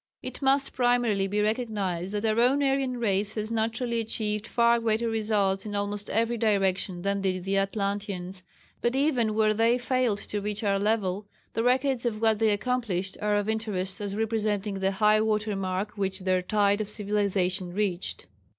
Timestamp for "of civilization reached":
16.81-18.25